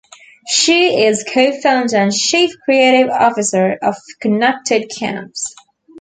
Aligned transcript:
She 0.49 1.05
is 1.05 1.23
co-founder 1.31 1.95
and 1.95 2.11
Chief 2.11 2.49
Creative 2.65 3.07
Officer 3.11 3.77
of 3.83 3.95
Connected 4.19 4.89
Camps. 4.89 5.45